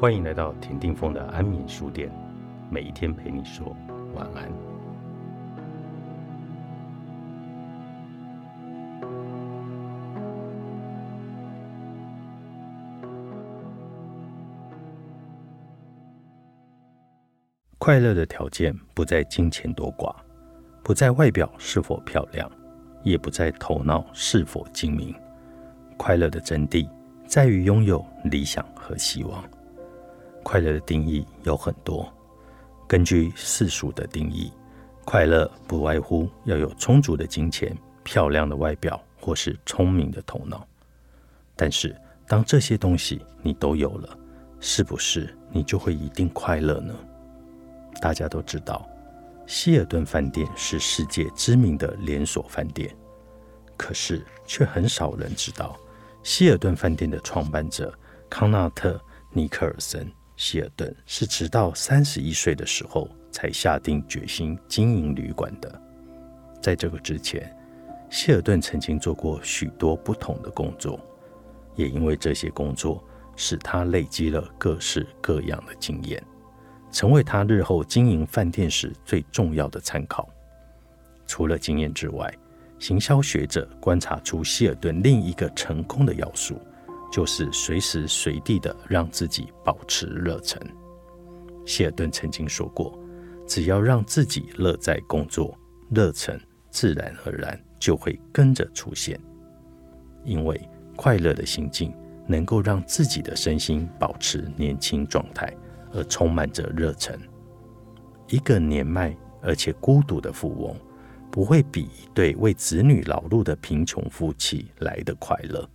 [0.00, 2.10] 欢迎来到田定峰的安眠书店，
[2.70, 3.76] 每一天陪你说
[4.14, 4.50] 晚安。
[17.76, 20.16] 快乐的条件不在金钱多寡，
[20.82, 22.50] 不在外表是否漂亮，
[23.02, 25.14] 也不在头脑是否精明。
[25.98, 26.88] 快乐的真谛
[27.26, 29.44] 在于拥有理想和希望。
[30.42, 32.12] 快乐的定义有很多，
[32.88, 34.50] 根据世俗的定义，
[35.04, 40.66] 快乐不外乎要有充足的金钱、漂亮的外表或是聪明的头脑。
[41.54, 41.94] 但是，
[42.26, 44.18] 当这些东西你都有了，
[44.60, 46.94] 是不是你就会一定快乐呢？
[48.00, 48.88] 大家都知道，
[49.46, 52.94] 希尔顿饭店是世界知名的连锁饭店，
[53.76, 55.76] 可是却很少人知道，
[56.22, 57.92] 希尔顿饭店的创办者
[58.30, 58.92] 康纳特·
[59.32, 60.10] 尼克尔森。
[60.40, 65.70] 希尔顿是直到三十一岁的时候才下定决心经营旅馆的。
[66.62, 67.54] 在这个之前，
[68.08, 70.98] 希尔顿曾经做过许多不同的工作，
[71.76, 73.04] 也因为这些工作
[73.36, 76.24] 使他累积了各式各样的经验，
[76.90, 80.26] 成为他日后经营饭店时最重要的参考。
[81.26, 82.34] 除了经验之外，
[82.78, 86.58] 行销学者观察出希尔顿另一个成功的要素。
[87.10, 90.60] 就是随时随地的让自己保持热忱。
[91.66, 92.98] 希尔顿曾经说过
[93.46, 95.56] ：“只要让自己乐在工作，
[95.90, 99.20] 热忱自然而然就会跟着出现。
[100.24, 100.60] 因为
[100.96, 101.94] 快乐的心境
[102.26, 105.52] 能够让自己的身心保持年轻状态，
[105.92, 107.18] 而充满着热忱。
[108.28, 110.76] 一个年迈而且孤独的富翁，
[111.30, 115.68] 不会比一对为子女劳碌的贫穷夫妻来的快乐。”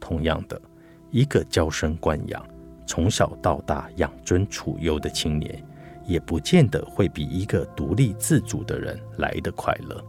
[0.00, 0.60] 同样的，
[1.10, 2.44] 一个娇生惯养、
[2.86, 5.62] 从小到大养尊处优的青年，
[6.04, 10.02] 也不见得会比一个独立自主的人来得快乐。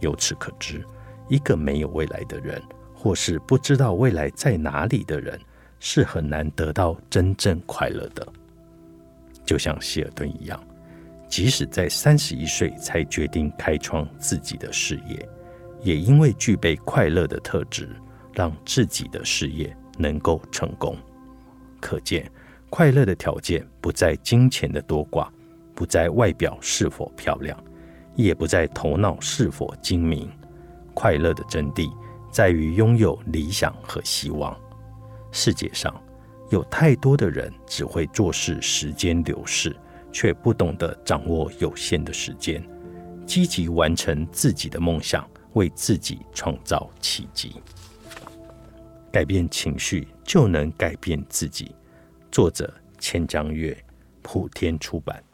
[0.00, 0.84] 由此可知，
[1.28, 2.60] 一个没有未来的人，
[2.94, 5.38] 或是不知道未来在哪里的人，
[5.78, 8.26] 是很难得到真正快乐的。
[9.44, 10.60] 就像希尔顿一样，
[11.28, 15.28] 即使在三十一岁才决定开创自己的事业，
[15.82, 17.88] 也因为具备快乐的特质。
[18.36, 20.94] 让自己的事业能够成功，
[21.80, 22.30] 可见
[22.68, 25.26] 快乐的条件不在金钱的多寡，
[25.74, 27.58] 不在外表是否漂亮，
[28.14, 30.30] 也不在头脑是否精明。
[30.92, 31.90] 快乐的真谛
[32.30, 34.54] 在于拥有理想和希望。
[35.32, 35.94] 世界上
[36.50, 39.74] 有太多的人只会做事，时间流逝，
[40.12, 42.62] 却不懂得掌握有限的时间，
[43.24, 47.56] 积极完成自己的梦想，为自己创造奇迹。
[49.16, 51.74] 改变情绪就能改变自己。
[52.30, 53.74] 作者：千江月，
[54.20, 55.24] 普天出版。